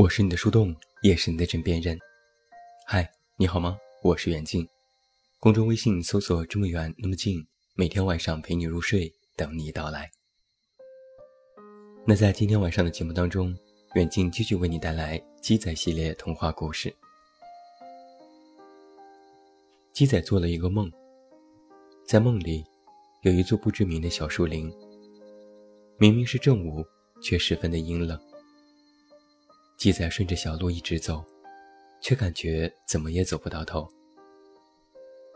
[0.00, 1.98] 我是你的树洞，也是你的枕边人。
[2.86, 3.06] 嗨，
[3.36, 3.76] 你好吗？
[4.02, 4.66] 我是远近。
[5.38, 10.10] 公众微信搜索“这么远那么近”，每天晚上陪你入睡，等你到来。
[12.06, 13.54] 那在今天晚上的节目当中，
[13.94, 16.90] 远近继续为你带来鸡仔系列童话故事。
[19.92, 20.90] 鸡仔做了一个梦，
[22.06, 22.64] 在梦里
[23.20, 24.72] 有一座不知名的小树林。
[25.98, 26.82] 明明是正午，
[27.22, 28.18] 却十分的阴冷。
[29.80, 31.24] 鸡仔顺着小路一直走，
[32.02, 33.88] 却感觉怎么也走不到头。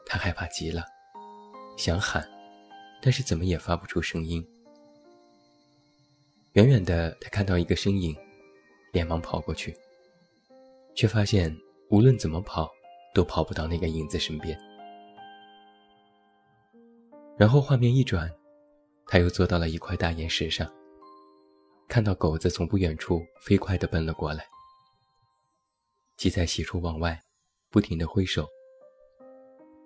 [0.05, 0.85] 他害怕极了，
[1.79, 2.23] 想喊，
[3.01, 4.47] 但是怎么也发不出声音。
[6.53, 8.15] 远远的，他看到一个身影，
[8.93, 9.75] 连忙跑过去，
[10.95, 11.51] 却发现
[11.89, 12.71] 无论怎么跑，
[13.15, 14.55] 都跑不到那个影子身边。
[17.39, 18.31] 然后画面一转。
[19.07, 20.71] 他又坐到了一块大岩石上，
[21.95, 24.45] 看到狗子从不远处飞快地奔了过来。
[26.17, 27.23] 鸡仔喜出望外，
[27.71, 28.49] 不停地挥手。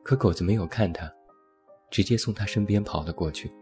[0.03, 1.12] 可狗子没有看他，
[1.91, 3.53] 直接从他身边跑了过去。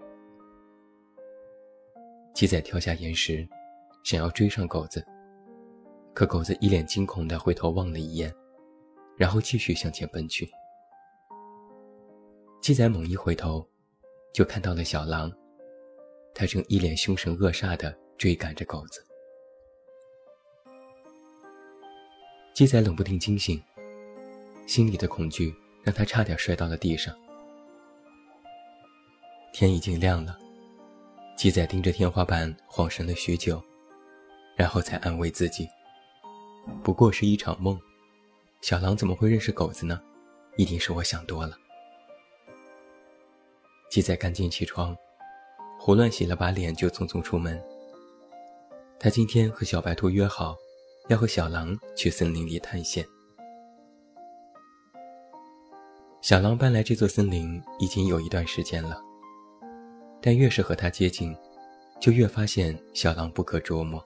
[2.34, 3.44] 鸡仔跳下岩石，
[4.04, 5.04] 想要追上狗子，
[6.14, 8.32] 可狗子一脸惊恐地回头望了一眼，
[9.16, 10.48] 然后继续向前奔去。
[12.60, 13.68] 鸡仔猛一回头，
[14.32, 15.32] 就看到了小狼。
[16.32, 19.04] 他正一脸凶神恶煞地追赶着狗子，
[22.54, 23.62] 鸡仔冷不丁惊醒，
[24.66, 27.14] 心里的恐惧让他差点摔到了地上。
[29.52, 30.38] 天已经亮了，
[31.36, 33.62] 鸡仔盯着天花板晃神了许久，
[34.56, 35.68] 然后才安慰自己：
[36.82, 37.78] 不过是一场梦，
[38.62, 40.00] 小狼怎么会认识狗子呢？
[40.56, 41.58] 一定是我想多了。
[43.90, 44.96] 鸡仔赶紧起床。
[45.78, 47.62] 胡乱洗了把脸，就匆匆出门。
[48.98, 50.56] 他今天和小白兔约好，
[51.08, 53.06] 要和小狼去森林里探险。
[56.22, 59.00] 小狼搬来这座森林已经有一段时间了，
[60.20, 61.36] 但越是和他接近，
[62.00, 64.02] 就越发现小狼不可捉摸。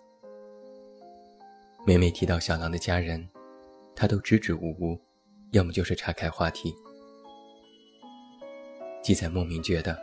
[1.86, 3.26] 每每提到小狼的家人，
[3.94, 5.00] 他都支支吾吾，
[5.52, 6.74] 要么就是岔开话题。
[9.02, 9.96] 鸡仔莫名觉得。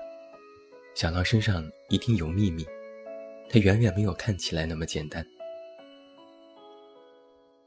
[0.96, 2.66] 小狼身上一定有秘密，
[3.50, 5.25] 他远远没有看起来那么简单。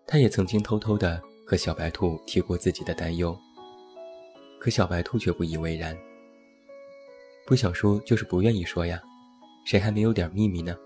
[0.07, 3.39] 他也曾经偷偷的和小白兔提过自己的担忧，
[4.59, 5.97] 可小白兔却不以为然。
[7.47, 9.01] 不想说就是不愿意说呀，
[9.65, 10.77] 谁还没有点秘密呢？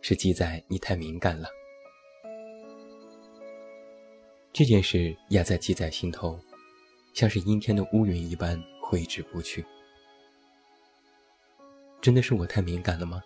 [0.00, 1.48] 是鸡仔你太敏感了。
[4.52, 6.38] 这件事压在鸡仔心头，
[7.14, 9.64] 像是阴天的乌云一般挥之不去。
[12.00, 13.22] 真的是我太敏感了吗？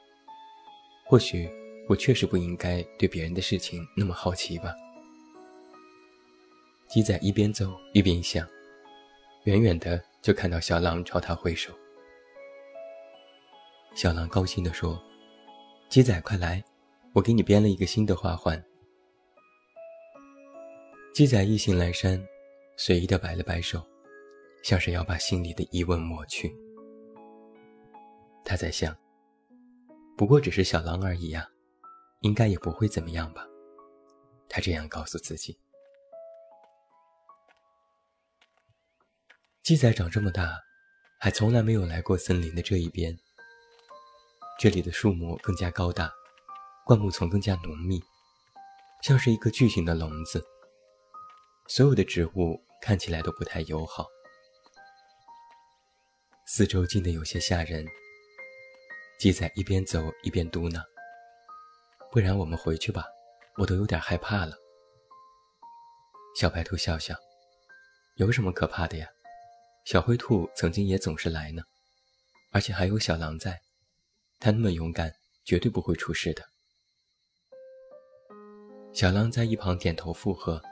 [1.09, 1.49] 或许
[1.89, 4.75] 我确实不应该对别人的事情那么好奇吧。
[6.87, 8.47] 鸡仔一边走一边想，
[9.45, 11.73] 远远的就看到小狼朝他挥手。
[13.95, 15.03] 小狼高兴地说
[15.89, 16.63] ：“鸡仔，快来，
[17.15, 18.63] 我给你编了一个新的花环。”
[21.15, 22.23] 鸡仔意兴阑珊，
[22.77, 23.83] 随意的摆了摆手，
[24.63, 26.55] 像是要把心里的疑问抹去。
[28.45, 28.95] 他在想，
[30.19, 31.49] 不过只是小狼而已呀，
[32.23, 33.47] 应该也不会怎么样吧。
[34.49, 35.57] 他这样告诉自己。
[39.63, 40.59] 鸡仔长这么大，
[41.21, 43.17] 还从来没有来过森林的这一边。
[44.59, 46.13] 这里的树木更加高大，
[46.85, 48.03] 灌木丛更加浓密，
[49.05, 50.45] 像是一个巨型的笼子。
[51.69, 54.09] 所有的植物看起来都不太友好，
[56.45, 57.87] 四周静得有些吓人。
[59.19, 60.81] 鸡仔一边走一边嘟囔
[62.13, 63.05] ：“不然我们回去吧，
[63.57, 64.57] 我都有点害怕了。”
[66.39, 67.17] 小白兔笑笑
[68.15, 69.09] ：“有什么可怕的呀？
[69.85, 71.65] 小灰兔曾经也总是来呢，
[72.53, 73.61] 而且还有小狼在，
[74.39, 75.13] 它那么勇敢，
[75.45, 76.45] 绝对不会出事的。”
[78.95, 80.63] 小狼在一旁点头附和：“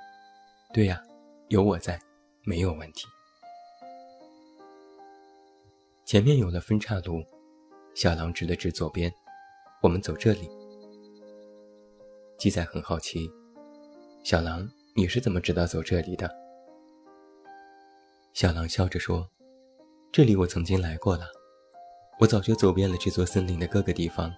[0.73, 1.03] 对呀，
[1.49, 2.01] 有我在，
[2.45, 3.09] 没有问题。”
[6.07, 7.25] 前面有了分岔路。
[7.97, 9.11] 小狼指了指左边，
[9.81, 10.51] 我们走这里。
[12.37, 13.27] 鸡仔很好奇，
[14.23, 16.31] 小狼，你是怎么知道走这里的？
[18.35, 19.27] 小狼笑着说
[20.13, 21.25] ：“这里我曾经来过了，
[22.21, 24.31] 我早就走遍了这座森林的各个地方，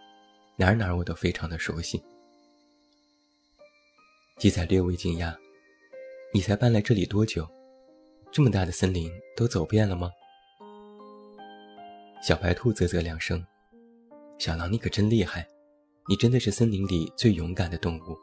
[0.56, 2.00] 哪儿哪儿我都非常的熟悉。”
[4.38, 5.34] 鸡仔略微惊讶
[6.32, 7.44] ：“你才搬来这里多久？
[8.30, 10.12] 这么大的森林都走遍了吗？”
[12.20, 13.44] 小白兔啧啧两声
[14.38, 15.46] ：“小狼，你可真厉害，
[16.08, 18.16] 你真的是森林里最勇敢的动物。”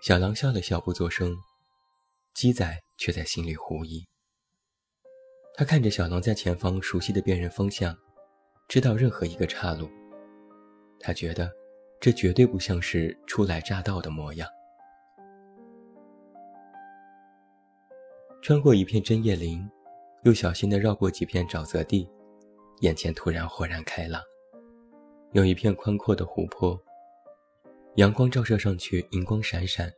[0.00, 1.36] 小狼笑了笑，不作声。
[2.34, 4.02] 鸡仔却在心里狐疑。
[5.54, 7.94] 他看着小狼在前方熟悉的辨认方向，
[8.68, 9.90] 知道任何一个岔路。
[10.98, 11.52] 他觉得，
[12.00, 14.48] 这绝对不像是初来乍到的模样。
[18.40, 19.68] 穿过一片针叶林，
[20.22, 22.08] 又小心地绕过几片沼泽地，
[22.80, 24.22] 眼前突然豁然开朗，
[25.32, 26.80] 有一片宽阔的湖泊，
[27.96, 29.92] 阳光照射上去，银光闪闪，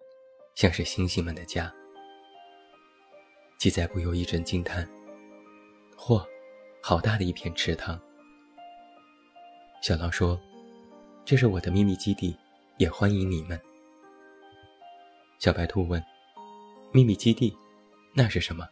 [0.54, 1.70] 像是星星们的家。
[3.58, 4.88] 鸡仔不由一阵惊叹。
[5.94, 6.26] 嚯，
[6.82, 8.00] 好大的一片池塘！
[9.82, 10.40] 小狼说
[11.24, 12.34] ：“这是我的秘密基地，
[12.78, 13.60] 也欢迎你们。”
[15.38, 16.02] 小白兔问
[16.92, 17.54] ：“秘密基地，
[18.14, 18.66] 那是什么？”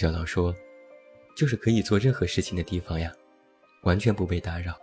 [0.00, 0.54] 小狼说
[1.36, 3.12] ：“就是可以做任何事情的地方呀，
[3.82, 4.74] 完全不被打扰，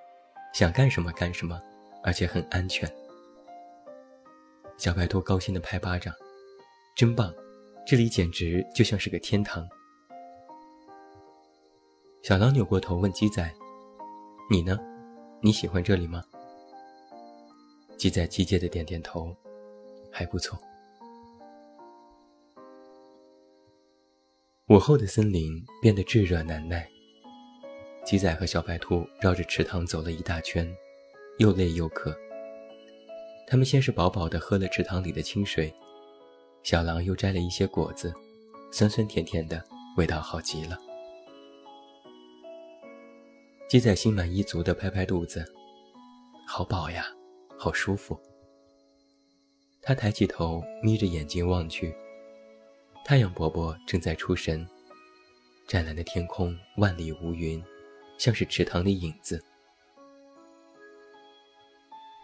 [0.53, 1.59] 想干什么干什么，
[2.03, 2.87] 而且很安全。”
[4.77, 6.13] 小白兔高兴地拍巴掌
[6.95, 7.33] ：“真棒！
[7.83, 9.67] 这里简直就像是个天堂。”
[12.21, 13.51] 小狼扭过头问鸡仔
[14.51, 14.77] ：“你呢？
[15.41, 16.23] 你喜欢这里吗？”
[17.97, 19.35] 鸡仔机械的点点头，
[20.11, 20.61] 还不错。
[24.69, 26.85] 午后的森林变得炙热难耐。
[28.05, 30.69] 鸡仔和小白兔绕着池塘走了一大圈，
[31.37, 32.13] 又累又渴。
[33.47, 35.73] 他们先是饱饱的喝了池塘里的清水，
[36.63, 38.13] 小狼又摘了一些果子，
[38.69, 39.63] 酸酸甜甜的，
[39.95, 40.77] 味道好极了。
[43.69, 45.45] 鸡仔心满意足地拍拍肚子，
[46.45, 47.05] 好饱呀，
[47.57, 48.19] 好舒服。
[49.81, 51.95] 他抬起头，眯着眼睛望去，
[53.07, 54.67] 太阳伯伯正在出神，
[55.65, 57.63] 湛蓝的天空万里无云，
[58.17, 59.41] 像是池塘的影子。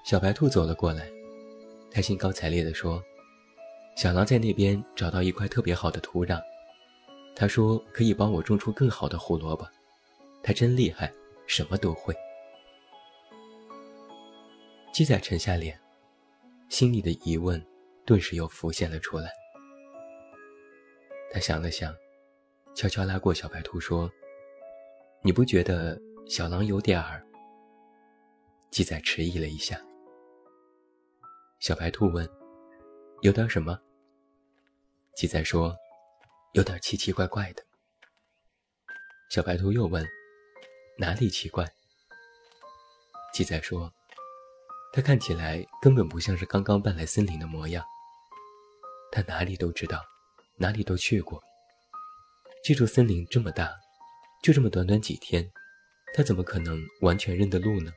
[0.04, 1.10] 小白兔走了过来，
[1.90, 3.02] 他兴高采烈地说
[3.96, 6.44] ：“小狼在那边找到一块特别好的土壤，
[7.34, 9.66] 他说可以帮我种出更好的胡萝卜，
[10.44, 11.10] 他真厉害。”
[11.48, 12.14] 什么都会。
[14.94, 15.80] 鸡仔沉下脸，
[16.68, 17.66] 心里的疑问
[18.06, 19.30] 顿时又浮现了出来。
[21.34, 21.92] 他想了想，
[22.76, 24.08] 悄悄拉过小白兔说
[25.26, 27.26] ：“你不觉得小狼有点儿？”
[28.70, 29.82] 鸡仔迟疑了一下。
[31.60, 32.30] 小白兔问
[33.24, 33.80] ：“有点什么？”
[35.18, 35.76] 鸡仔说
[36.54, 37.64] ：“有点奇奇怪怪的。”
[39.32, 40.08] 小白兔又问。
[41.00, 41.68] 哪里奇怪？
[43.34, 43.92] 鸡仔说
[44.94, 47.84] ：“他看起来根本不像是刚刚搬来森林的模样。
[49.12, 50.00] 他哪里都知道，
[50.58, 51.42] 哪里都去过。
[52.64, 53.76] 这座森林这么大，
[54.42, 55.52] 就这么短短几天，
[56.14, 57.92] 他怎么可能完全认得路呢？”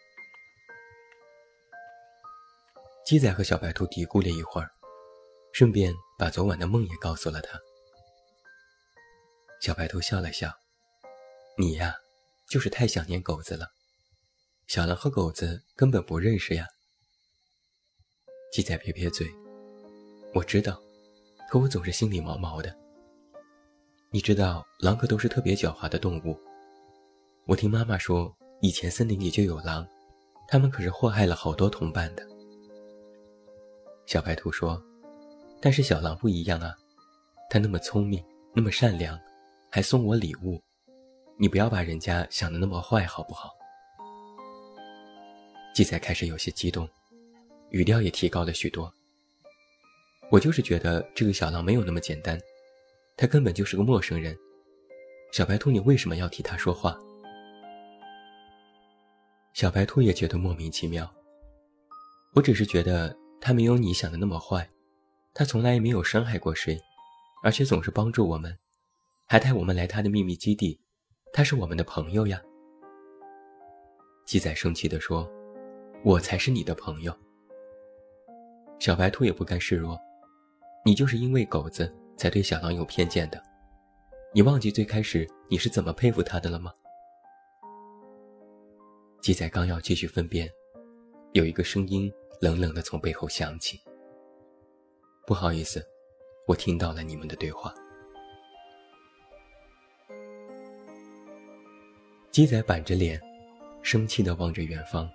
[3.05, 4.71] 鸡仔和小白兔嘀咕了一会儿，
[5.53, 7.61] 顺便把昨晚的梦也告诉了他。
[9.61, 10.53] 小白兔笑了笑
[11.59, 11.97] ：“你呀。”
[12.49, 13.73] 就是太想念狗子了，
[14.69, 16.65] 小狼和狗子根本不认识呀。
[18.53, 19.29] 鸡仔撇撇嘴，
[20.33, 20.81] 我知道，
[21.49, 22.75] 可我总是心里毛毛的。
[24.11, 26.39] 你知道，狼可都是特别狡猾的动物。
[27.45, 29.87] 我听妈妈说，以前森林里就有狼，
[30.49, 32.27] 它们可是祸害了好多同伴的。
[34.07, 34.83] 小白兔说
[35.61, 36.75] ：“但是小狼不一样啊，
[37.51, 38.25] 它那么聪明，
[38.55, 39.19] 那么善良，
[39.71, 40.61] 还送我礼物。”
[41.39, 43.51] 你不要把人家想的那么坏，好不好？
[45.75, 46.89] 鸡仔开始有些激动，
[47.69, 48.91] 语调也提高了许多。
[50.31, 52.39] 我就是觉得这个小狼没有那么简单，
[53.17, 54.37] 他根本就是个陌生人。
[55.33, 56.99] 小白兔，你为什么要替他说话？
[59.53, 61.11] 小白兔也觉得莫名其妙。
[62.35, 64.69] 我只是觉得他没有你想的那么坏，
[65.33, 66.79] 他从来也没有伤害过谁，
[67.43, 68.57] 而且总是帮助我们，
[69.27, 70.79] 还带我们来他的秘密基地。
[71.33, 72.41] 他是我们的朋友呀。
[74.27, 75.31] 鸡仔生气地说
[76.03, 77.17] ：“我才是你的朋友。”
[78.79, 79.99] 小白兔也不甘示弱
[80.87, 83.43] ：“你就是因为狗子才对小狼有偏见的，
[84.33, 86.73] 你忘记最开始你是怎么佩服他的了吗？”
[89.21, 90.49] 鸡仔刚要继续分辨，
[91.33, 92.09] 有一个声音
[92.41, 93.81] 冷冷地从背后响起
[95.27, 95.85] ：“不好意思，
[96.47, 97.75] 我听到了你们的对话。”
[102.31, 103.21] 鸡仔板着脸，
[103.83, 105.11] 生气地望着远方。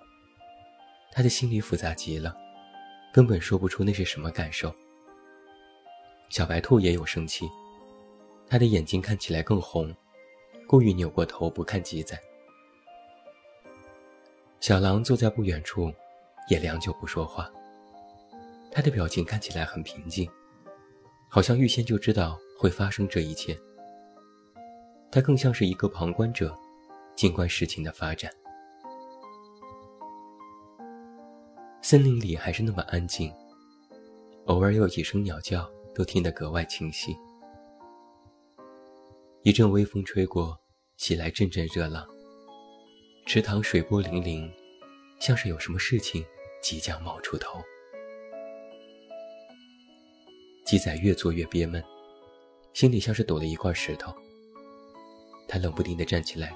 [1.13, 2.35] 他的心里复杂极了，
[3.13, 4.75] 根本说不出那是什么感受。
[6.31, 7.51] 小白兔也有生气，
[8.47, 9.93] 他的眼睛看起来更红，
[10.65, 12.17] 故意扭过头不看鸡仔。
[14.61, 15.91] 小狼坐在不远处，
[16.47, 17.51] 也良久不说话。
[18.71, 20.25] 他的表情看起来很平静，
[21.27, 23.59] 好像预先就知道会发生这一切。
[25.11, 26.57] 他更像是一个旁观者，
[27.13, 28.31] 静观事情的发展。
[31.81, 33.29] 森林里还是那么安静，
[34.45, 37.15] 偶尔有几声鸟叫，都听得格外清晰。
[39.43, 40.57] 一阵微风吹过，
[40.97, 42.07] 袭来阵阵热浪。
[43.25, 44.51] 池塘水波粼粼，
[45.19, 46.25] 像是有什么事情
[46.61, 47.59] 即将冒出头。
[50.65, 51.83] 鸡仔越坐越憋闷，
[52.73, 54.13] 心里像是堵了一块石头。
[55.47, 56.53] 他冷不丁地站起来，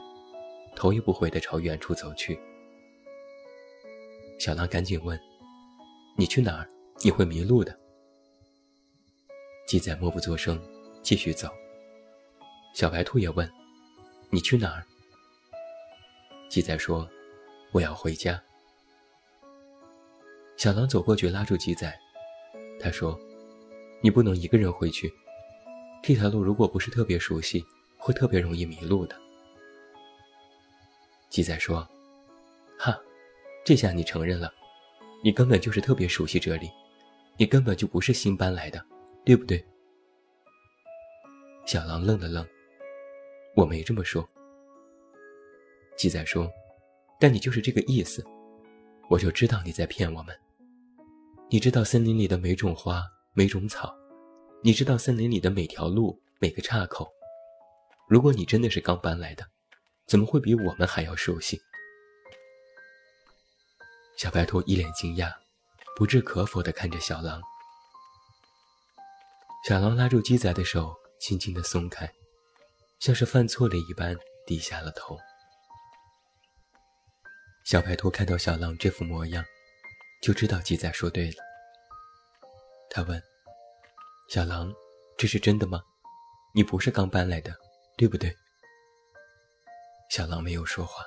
[0.75, 2.39] 头也不回地朝远处走去。
[4.39, 5.19] 小狼赶紧问
[6.17, 6.69] ：“你去哪儿？
[7.03, 7.77] 你会迷路的。”
[9.65, 10.61] 鸡仔默不作声，
[11.01, 11.49] 继续走。
[12.75, 13.49] 小白兔也问
[14.29, 14.85] ：“你去哪儿？”
[16.49, 17.09] 鸡仔说
[17.73, 18.41] ：“我要回家。”
[20.55, 21.93] 小狼走过去拉住鸡仔，
[22.79, 23.19] 他说。
[24.01, 25.11] 你不能一个人回去，
[26.03, 27.65] 这条路如果不是特别熟悉，
[27.97, 29.15] 会特别容易迷路的。
[31.27, 31.87] 鸡仔说
[32.77, 32.95] ：“哈，
[33.63, 34.53] 这下你承认了，
[35.23, 36.69] 你根本就是特别熟悉这里，
[37.35, 38.85] 你根本就不是新搬来的，
[39.25, 39.63] 对不对？”
[41.65, 42.47] 小狼愣了愣
[43.57, 44.27] ：“我没这么说。”
[45.97, 46.49] 鸡仔说
[47.19, 48.23] ：“但你就是这个意思，
[49.09, 50.37] 我就知道你在骗我们。
[51.49, 53.03] 你知道森林里的每种花。”
[53.37, 53.93] 每种草，
[54.63, 57.05] 你知道森林里的每条路、每个岔口。
[58.07, 59.45] 如果你真的是刚搬来的，
[60.05, 61.59] 怎么会比我们还要熟悉？
[64.15, 65.33] 小白兔一脸惊讶，
[65.97, 67.41] 不置可否地看着小狼。
[69.67, 72.07] 小狼拉住鸡仔的手，轻轻地松开，
[72.99, 75.17] 像是犯错了一般，低下了头。
[77.63, 79.43] 小白兔看到小狼这副模样，
[80.21, 81.37] 就知道鸡仔说对了。
[82.91, 83.19] 他问
[84.29, 84.71] ：“小狼，
[85.17, 85.81] 这是真的吗？
[86.53, 87.51] 你不是刚搬来的，
[87.97, 88.31] 对不对？”
[90.11, 91.03] 小狼没有说话。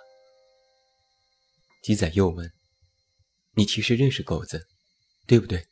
[1.81, 2.53] 鸡仔又问
[3.55, 4.67] ：“你其实认识狗子，
[5.29, 5.65] 对不对？”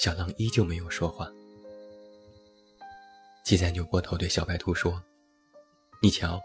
[0.00, 1.30] 小狼依旧没有说话。
[3.44, 5.02] 鸡仔扭过头对小白兔说
[6.00, 6.40] ：“你瞧，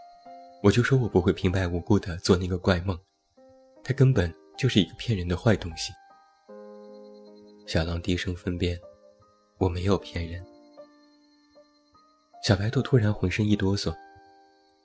[0.61, 2.99] 我就说我不会平白无故的做那个怪梦，
[3.81, 5.93] 它根本就是一个骗人的坏东西。”
[7.65, 8.77] 小狼低声分辨
[9.57, 10.45] ：“我没有骗人。”
[12.43, 13.95] 小白兔突然浑身一哆嗦：“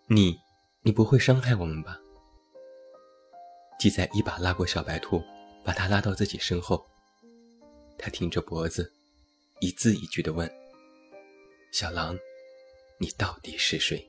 [0.06, 0.38] 你，
[0.82, 1.98] 你不会伤害我们吧？”
[3.80, 5.20] 鸡仔一把拉过小白兔，
[5.64, 6.86] 把它拉到自己身后。
[8.02, 8.90] 他挺着脖子，
[9.60, 10.50] 一字一句地问
[11.70, 12.18] ：“小狼，
[12.98, 14.02] 你到底是谁？”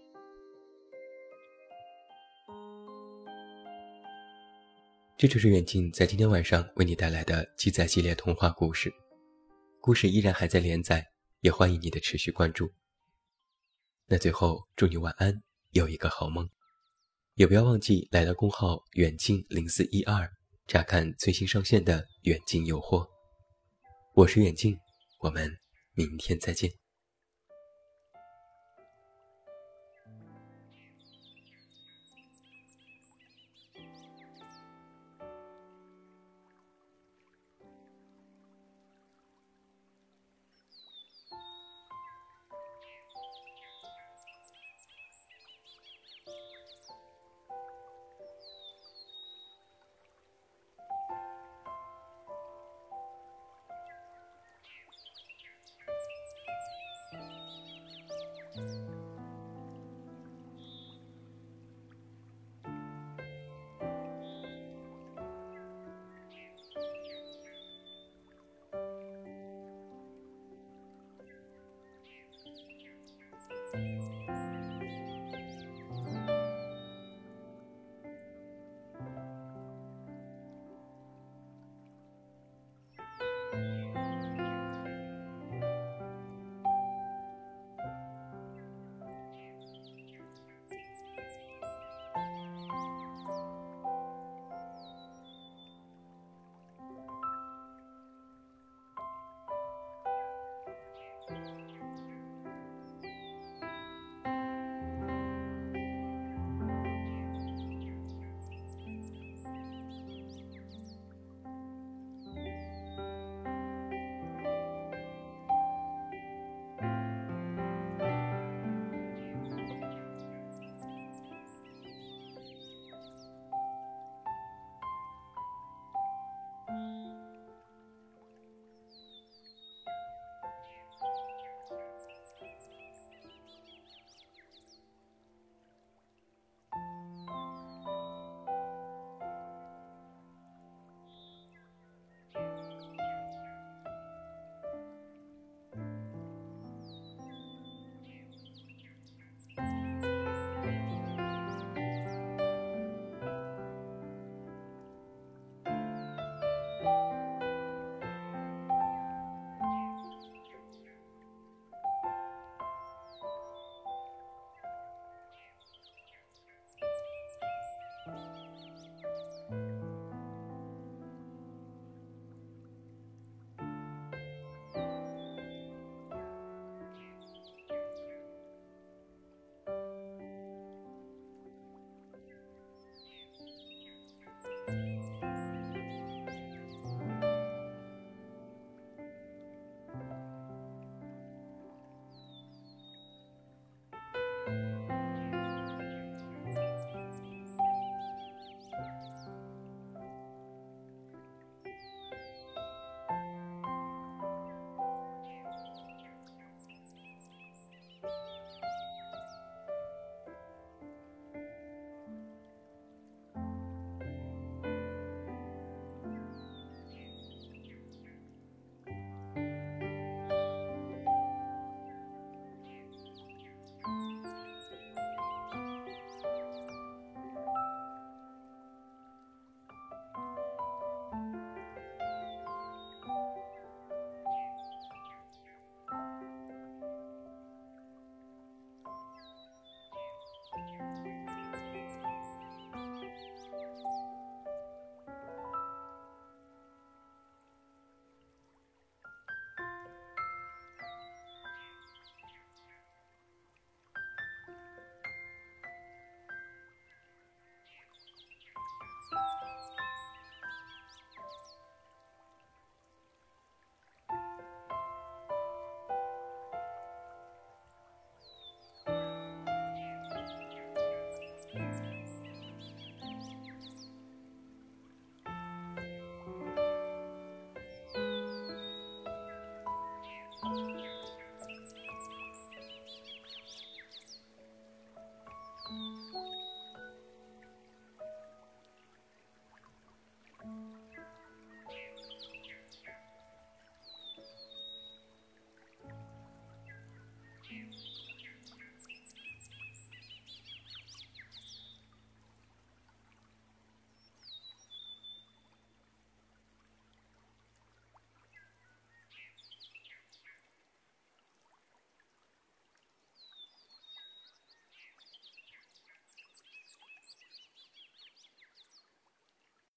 [5.17, 8.93] 这就是远近在今天晚上为你带来的鸡仔系列童话故事，
[9.81, 11.05] 故事依然还在连载，
[11.41, 12.71] 也欢迎你的持续关注。
[14.07, 16.49] 那最后祝你晚安，有一个好梦，
[17.35, 20.31] 也不要忘记来到公号远近零四一二
[20.65, 23.05] 查看最新上线的远近诱惑。
[24.13, 24.77] 我是远镜，
[25.19, 25.57] 我们
[25.93, 26.80] 明天再见。